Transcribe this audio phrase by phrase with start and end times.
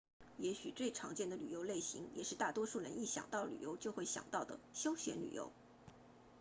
[0.39, 5.51] 也许最常见的旅游类型也是大多数人一想到旅游就会想到的休闲旅游